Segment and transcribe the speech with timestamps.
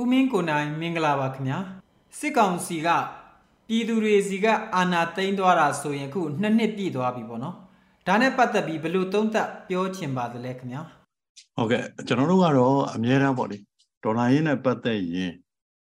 [0.00, 1.58] ဦးမင်းကိုနိုင်မင်္ဂလာပါခင်ဗျာ
[2.18, 2.88] စစ်ကောင်စီက
[3.68, 7.54] ပြည်သူတွေစီကအာဏာသိမ်းသွားတာဆိုရင်ခုနှစ်နှစ်ပြည့်သွားပြီပေါ့နော်
[8.06, 10.82] ဒါနဲ့ပတ်သက်ပြီးဘယ်လိုသုံးသပ်ပြောချင်ပါသလဲခင်ဗျာ
[11.56, 13.58] ဟုတ်ကဲ့ကျွန်တော်တို့ကတော့အများအားပေါ့လေ
[14.02, 15.32] ဒေါ်လာရင်းနဲ့ပတ်သက်ရင်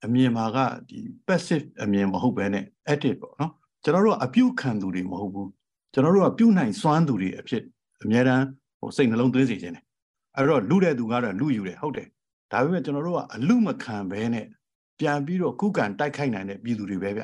[0.05, 0.59] အမြင်မှာက
[0.89, 3.53] ဒီ passive အမြင်မဟုတ်ဘဲနဲ့ active ပေါ့နော်
[3.85, 5.51] ကျွန်တော်တို့ကအပြုခံသူတွေမဟုတ်ဘူး
[5.93, 7.62] ကျွန်တော်တို့ကပြုနိုင်စွမ်းသူတွေအဖြစ်
[8.03, 8.45] အများအား
[8.79, 9.85] ဟိုစိတ်နှလုံးသွင်းစေခြင်းတယ်
[10.37, 12.09] အဲ့တော့လူတဲ့သူကတော့လူယူတယ်ဟုတ်တယ်
[12.53, 14.47] ဒါပေမဲ့ကျွန်တော်တို့ကအလူမခံဘဲနဲ့
[14.99, 17.23] ပြန်ပြီးတော့ခုခံတိုက်ခိုက်နိုင်တဲ့ပြည်သူတွေပဲဗျ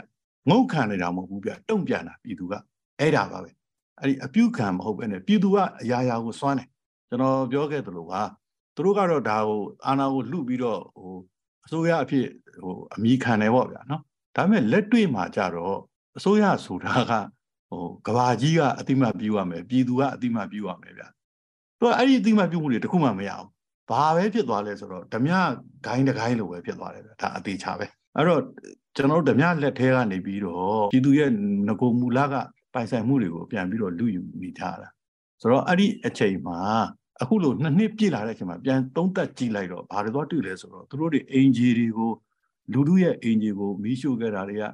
[0.50, 2.54] ငုတ်ခံနေတာမဟုတ်ဘူးဗျတုံ့ပြန်တာပြည်သူက
[3.00, 3.50] အဲ့ဒါပါပဲ
[3.98, 6.68] အဲ့ဒီအပြုခံမဟုတ်ပဲနဲ့ပြည်သူကအရာရာကိုစွမ်းတယ်
[7.08, 8.22] ကျွန်တော်ပြောခဲ့သလိုပါ
[8.74, 11.16] သူတို့ကတော့ဒါကိုအာဏာကိုလှုပ်ပြီးတော့ဟို
[11.64, 12.26] အစိုးရအဖြစ်
[12.62, 14.02] ဟိုအမိခံတယ်ပေါ့ဗျာနော်
[14.36, 15.76] ဒါပေမဲ့လက်တွေ့မှာကြတော့
[16.16, 17.12] အစိုးရဆိုတာက
[17.70, 21.08] ဟိုကဘာကြီးကအတိမတ်ပြုရမယ်ပြည်သူကအတိမတ်ပြုရမယ်ဗျာ
[21.78, 23.48] သူကအဲ့ဒီအတိမတ်ပြုမှုတွေတခုမှမရဘူး
[23.88, 25.32] ဘာပဲဖြစ်သွားလဲဆိုတော့ဓမြ
[25.86, 28.42] ဂိုင်းတဂိုင်းလိုပဲဖြစ်သွားတယ်ဗျဒါအသေးချပဲအဲ့တော့
[28.96, 31.30] ကျွန်တော်တို့ဓမြလက်ထဲကနေပြီးတော့ပြည်သူရဲ့
[31.68, 32.34] ငကိုမူလက
[32.74, 34.88] ပိုင်ဆိုင်မှုတွေကိုပြန်ပြီးတော့လူယူနေကြတာ
[35.40, 36.58] ဆိုတော့အဲ့ဒီအချိန်မှာ
[37.22, 42.10] အခုလိုနှစ်နှစ်ပြည့်လာတဲ့အချိန်မှာပြန်သုံးသက်ကြည့်လိုက်တော့ဘာတွေတော့တွေ့လဲဆိုတော့သူတို့တွေအင်ဂျီတွေကို
[42.72, 44.64] လူလူရဲ့အင်ဂျီကိုမီးရှို့ခဲ့တာတွေက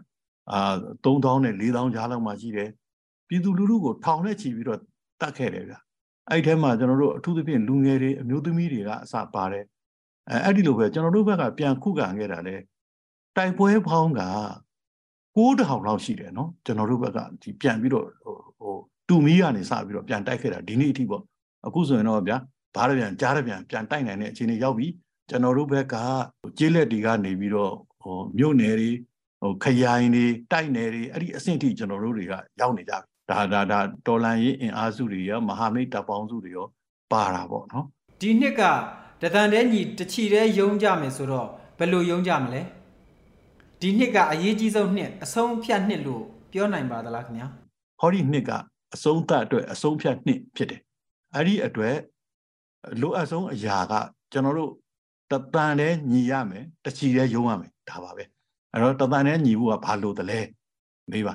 [0.52, 2.70] အာ3000နဲ့4000ကြားလောက်မှရှိတယ်
[3.28, 4.80] ပြည်သူလူထုကိုထောင်နဲ့ချီပြီးတော့
[5.20, 5.74] တတ်ခဲ့တယ်ဗျ
[6.30, 9.64] အဲ့ထဲမှာကျွန်တော်တို့အထူးသဖြင့်လူငယ်တွေအမျိုးသမီးတွေကအစပါတယ်
[10.30, 12.56] အဲအဲ့ဒီလိုပဲကျွန်တော်တို့ဘက်ကပြန်ခုခံခဲ့တာလေ
[13.36, 14.22] တိုက်ပွဲဖောင်းက
[15.36, 18.74] 9000လောက်ရှိတယ်နော်ကျွန်တော်တို့ဘက်ကဒီပြန်ပြီးတော့ဟိုဟို
[19.08, 21.22] တူမီကနေစပြီးတော့ပြန်တိုက်ခဲ့တာဒီနေ့အထိပေါ့
[21.66, 22.38] အခုဆိုရင်တော့ဗျာ
[22.74, 24.86] ဘားရပြန်ကြားရပြန်ပြန်တိုက်နိုင်တဲ့အခြေအနေရောက်ပြီ
[25.28, 25.94] ကျွန်တော်တို့ဘက်က
[26.58, 28.90] ကျေးလက်တွေကနေပြီးတော့ဟိုမြို့နယ်တွေ
[29.40, 36.66] ဟိုခရိုင်တွေတိုက်နယ်တွေအဲ့ဒီအဆင့်ထိကျွန်တော်တို့တွေကရောက်နေကြပြီ ဒါဒါဒါတော်လန်ရေးအင်အားစုတွေရောမဟာမိတ်တပ်ပေါင်းစုတွေရော
[37.12, 37.86] ပါတာပေါ့နော်
[38.20, 38.62] ဒီနှစ်က
[39.22, 42.62] တသန်တဲ့ညီတချီတဲ့ယုံကြမယ်ဆိုတော့ဘယ်လိုယုံကြမလဲ
[43.80, 47.48] ဒီနှစ်ကအရေးကြီးဆုံးနှစ်အဆုံးဖြတ်နှစ်လို့ပြောနိုင်ပါသလားခင်ဗျာ
[48.00, 48.50] ဟောဒီနှစ်က
[48.94, 50.80] အဆုံးသတ်အတွက်အဆုံးဖြတ်နှစ်ဖြစ်တယ်
[51.34, 51.96] အဲ့ဒီအတွက်
[53.00, 53.92] လိုအပ်ဆုံးအရာက
[54.32, 54.72] ကျွန်တော်တို့
[55.30, 58.24] တသန်တဲ့ညီရမယ်တချီတဲ့ယုံရမယ်ဒါပါပဲ
[58.72, 60.40] အဲ့တော့တသန်တဲ့ညီဖို့ကဘာလို့တလဲ
[61.10, 61.34] မေးပါ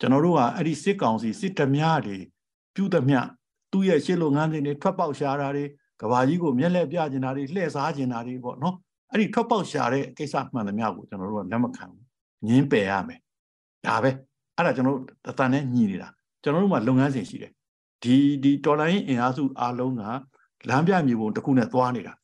[0.00, 2.16] ကျွန်တော်တို့ကအဲ့ဒီစစ်ကောင်စီစစ်ဓမြတွေ
[2.74, 3.20] ပြုသမျှ
[3.72, 5.64] သူ့ရဲ့ရှစ်လိုငန်းတွေထွက်ပေါက်ရှာတာတွေ
[6.00, 8.76] ကဘာကြီးကိုမျက်လက်ပြကျင်တာတွေလှည့်စားကျင်တာတွေပေါ့နော်
[9.10, 12.04] အဲ့ဒီထွက်ပေါက်ရှာတဲ့ကိစ္စမှန်သမျှကိုကျွန်တော်တို့ကလက်မခံဘူး
[12.46, 13.20] ငင်းပယ်ရမယ်
[13.86, 14.10] ဒါပဲ
[14.56, 16.08] အဲ့ဒါကျွန်တော်တို့အတန်နဲ့ညီနေတာ
[16.42, 17.52] ကျွန်တော်တို့မှာလုပ်ငန်းစဉ်ရှိတယ်
[18.02, 20.02] ဒီဒီတော်လိုင်းအင်အားစုအားလုံးက
[20.68, 22.14] လမ်းပြမြေပုံတစ်ခုနဲ့သွားနေတာ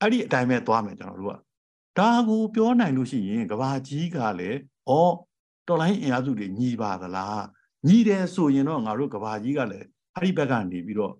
[0.00, 1.36] အဲ့ဒီအတိုင်းပဲသွားမယ်ကျွန်တော်တို့က
[1.98, 4.58] ဒါကိုပြောနိုင်လို့ရှိရင်ကဘာကြီးကလည်း
[4.88, 4.92] ဩ
[5.68, 7.44] တော်လိုင်းအင်အားစုတွေညီပါသလား
[7.86, 11.14] ညီတယ်ဆိုရင်တော့ငါတို့ကဘာကြီးကလည်းအဲ့ဒီဘက်ကနေပြီးတော့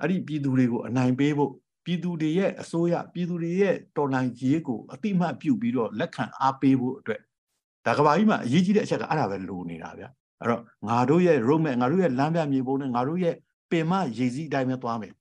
[0.00, 1.50] အဲ့ဒီပြည်သူတွေကိုအနိုင်ပေးဖို့
[1.84, 7.20] ပြည်သူတွေရဲ့အစိုးရပြည်သူတွေရဲ့တော်လိုင်းကြီးကိုအတိမတ်ပြုပြီးတော့လက်ခံအားပေးဖို့အတွက်
[7.86, 10.04] ဒါကဘာကြီးမှာအရေးကြီးတဲ့အချက်ကအဲ့ဒါပဲလိုနေတာဗျ
[10.40, 13.34] အဲ့တော့ငါတို့ရဲ့ roadmap ငါတို့ရဲ့လမ်းပြမြေပုံနဲ့ငါတို့ရဲ့
[13.70, 15.12] ပင်မရေစည်းအတိုင်းပဲသွားမယ်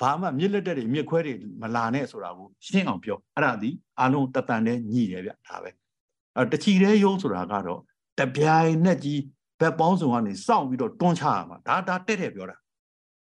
[0.00, 3.70] ဘာမှမြစ်လက်တက်တွေမြစ်ခွဲတွေမလာနဲ့ဆိုတာကိုရှင်းအောင်ပြောအဲ့ဒါဒီ
[4.00, 5.70] အလုံးတတန်နဲ့ညှိတယ်ဗျဒါပဲ
[6.36, 7.80] အဲ့တချီတဲ့ရုံးဆိုတာကတော့
[8.18, 9.20] တပြိုင်နက်ကြီး
[9.60, 12.56] ဘက်ပေါင်းစုံကနေစောင့်ပြီးတော့တွန်းချရမှာဒါဒါတက်တယ်ပြောတာ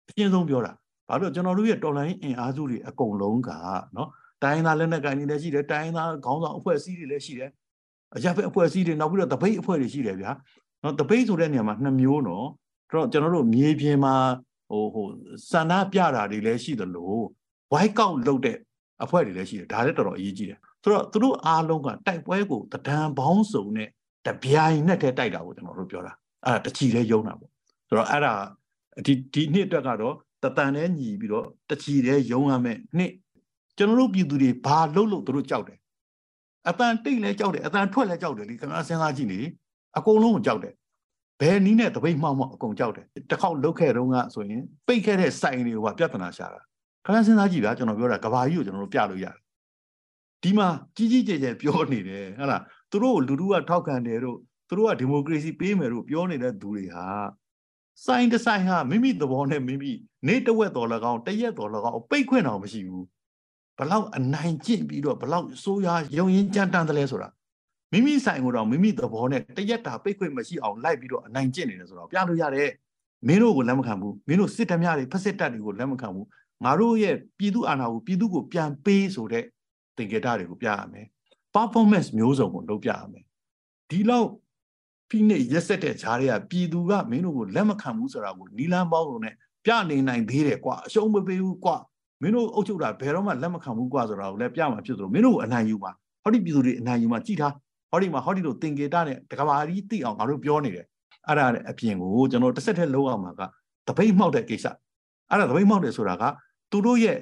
[0.09, 0.73] အရှင်းဆုံးပြောတာ
[1.09, 3.51] ဘာလို့ကျွန်တော်တို့ရဲ့တော်လိုင်းအင်အားစုတွေအကုန်လုံးက
[3.97, 4.09] နော်
[4.43, 7.51] တိုင်းသားလက်နက်ကိုင်တွေလည်းရှိတယ်တိုင်းသားခေါင်းဆောင်အဖွဲ့အစည်းတွေလည်းရှိတယ်
[8.17, 10.31] အရာဖက်အဖွဲ့အစည်းတွေနောက်ပြီးတော့တပိတ်အဖွဲ့တွေရှိတယ်ဗျာ
[10.83, 12.47] နော်တပိတ်ဆိုတဲ့နေရာမှာနှစ်မျိုးနော်
[12.91, 14.15] တော့ကျွန်တော်တို့မြေပြင်မှာ
[14.71, 15.07] ဟိုဟို
[15.51, 17.23] စန္ဒပြတာတွေလည်းရှိတယ်လို့
[17.73, 18.57] ဝိုက်ကောက်လုပ်တဲ့
[19.05, 23.89] အဖွဲ့တွေလည်းရှိတယ်ဒါလည်းတော်တော်အရေးကြီးတယ်ဆိုတော့သူတို့အားလုံးကတိုက်ပွဲကိုတဒံပေါင်းစုံနဲ့
[24.27, 26.13] တပြိုင်နဲ့တည်းတိုက်တာကိုကျွန်တော်တို့ပြောတာ
[26.47, 27.51] အဲ့ဒါတချီလေးယုံတာပေါ့
[27.89, 28.35] ဆိုတော့အဲ့ဒါ
[29.07, 33.13] ဒီဒီနှစ်အတွက်ကတော့တတန်နဲ့ညီပြီးတော့တချီလေးယုံရမယ်နှစ်
[33.79, 35.79] ကျွန်တော်တို့ပြည်သူတွေဘာလုပ်လို့သူတို့ကြောက်တယ်
[36.69, 39.41] အတန်တိတ်လဲကြောက်တယ်အတန်ထွက်လဲကြောက်တယ်လေခင်ဗျာစဉ်းစားကြည့်လေ
[39.97, 40.75] အကုန်လုံးကိုကြောက်တယ်
[41.41, 46.61] ဘယ်နည်းနဲ့တပိတ်မှောက်မှအကုန်ကြောက်တယ်တစ်ခေါက်လုတ်ခဲ့တော့ကဆိုရင်ပိတ်ခဲ့တဲ့စိုင်တွေကပြဿနာရှာတာ
[47.05, 49.37] ခင်ဗျာစဉ်းစားကြည့်ဗျာကျွန်တော်ပြောတာကဘာကြီးကိုကျွန်တော်တို့ပြလို့ရတယ်
[50.43, 54.39] ဒီမှာကြီးကြီးကျယ်ကျယ်ပြောနေတယ်ဟုတ်လား သူတို့လူလူကထောက်ခံတယ်တို့
[54.69, 57.07] သူတို့ကဒီမိုကရေစီပေးမယ်လို့ပြောနေတဲ့သူတွေဟာ
[58.05, 59.93] စိုင်းတဆိုင်ဟာမိမိသဘောနဲ့မိမိ
[60.27, 63.05] နေတဝက်တော်၎င်းတရက်တော်၎င်းပိတ်ခွင့်တော်မရှိဘူး
[63.79, 65.89] ဘလောက်အနိုင်ကျင့်ပြီးတော့ဘလောက်စိုးရ
[66.19, 67.29] ရုံရင်ကြမ်းတမ်းတယ်လဲဆိုတာ
[67.93, 72.71] မိမိဆိုင်ကိုတော့မိမိသဘောနဲ့တရက်တာပိတ်ခွင့်မရှိအောင်လိုက်ပြီးတော့အနိုင်ကျင့်နေတယ်ဆိုတော့ပြလို့ရတယ်
[73.27, 76.27] မင်းတို့ကိုလက်မခံဘူးမင်းတို့စစ်တမ်းတွေဖက်စစ်တပ်တွေကိုလက်မခံဘူး
[76.65, 79.45] ငါတို့ရဲ့ပြည်သူအာဏာကိုပြည်သူကိုပြန်ပေးဆိုတဲ့
[79.97, 81.07] သင်္ကေတတွေကိုပြရမယ်
[81.55, 83.25] performance မျိုးစုံကိုလုပ်ပြရမယ်
[83.91, 84.29] ဒီလောက်
[85.11, 89.31] ဖိနှိပ်ရက်ဆက်တဲ့ဈာတွေကပြည်သူကမင်းတို့ကိုလက်မခံဘူးဆိုတာကိုနီလန်းပေါင်းလို့ ਨੇ
[89.65, 91.77] ပြနေနိုင်သေးတယ်ကွာအရှုံးမပေးဘူးကွာ
[92.23, 95.91] မင်းတို့အုပ်ချုပ်တာဘယ်တော့မှလက်မခံဘူးကွာဆိုတာကိုလည်းပြမှာဖြစ်သလိုမင်းတို့အနိုင်ယူပါ
[96.23, 97.55] ဟောဒီပြည်သူတွေအနိုင်ယူမှာကြည်ထား
[97.91, 100.87] ဟောဒီမှာဟောဒီလိုသင်္ကေတနဲ့တကဘာကြီးသိအောင်ငါတို့ပြောနေတယ်
[101.27, 103.43] အဲ့ဒါနဲ့အပြင်ကိုကျွန်တော်တစ်ဆက်တည်းလုံးအောင်မှာက
[103.89, 104.67] တပိတ်မှောက်တဲ့ကိစ္စ
[105.29, 106.25] အဲ့ဒါတပိတ်မှောက်တယ်ဆိုတာက
[106.71, 107.19] သူတို့ရဲ့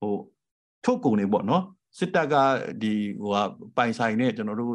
[0.00, 0.14] ဟို
[0.84, 1.62] ထုတ်ကုန်တွေပေါ့နော်
[1.98, 2.34] စစ်တပ်က
[2.82, 3.36] ဒီဟိုက
[3.76, 4.74] ပိုင်ဆိုင်နဲ့ကျွန်တော်တို့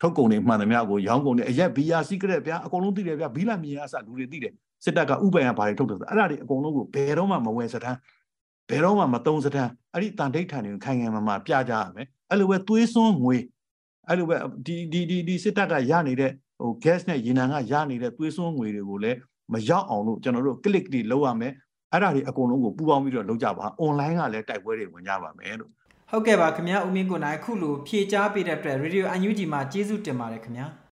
[0.00, 4.52] ထုတ်ကုန်တွေမှန်သမျှကိုရောင်းကုန်တွေအရက်ဘီယာစီကရက်ဗျာအကုန်လုံးသိတယ်ဗျာဘီလာမြေအစလူတွေသိတယ်
[4.84, 7.98] စစ်တပ်ကဥပ္ပံကဘာတွေထုတ်တယ်ဆိုအဲ့ဒါတွေအကုန်လုံးကိုဘယ်တော့မှမဝယ်စတန်း
[8.70, 13.36] ဘယ်တော့မှမသုံးစတန်းအဲ့ဒီတန်တိတ်ထန်တွေကိုခိုင်ခိုင်မာမာပြကြရမယ်အဲ့လိုပဲသွေးစွန်းငွေ
[14.08, 19.18] အဲ့လိုပဲဒီဒီဒီဒီစစ်တပ်ကရနေတဲ့ဟို gas နဲ့ရေနံကရနေတဲ့သွေးစွန်းငွေတွေကိုလည်း
[19.52, 21.52] မရောက်အောင်လို့ကျွန်တော်တို့ click တွေလုပ်ရမယ်
[21.92, 25.72] အဲ့ဒါတွေအကုန်လုံးကိုပူပေါင်းပြီးတော့လုပ်ကြပါ online ကလည်းတိုက်ပွဲတွေဝင်ကြပါမယ်လို့
[26.16, 30.66] ဟုတ်ကဲ့ပါခင်ဗျာဦးမင်းကိုနိုင်အခုလိုဖြေချပေးတဲ့အတွက် Radio UNG မှာကျေးဇူးတင်ပါတယ်ခင်ဗျာ